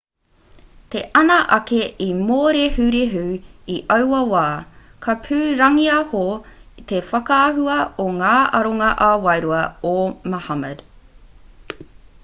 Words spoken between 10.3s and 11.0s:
muhammad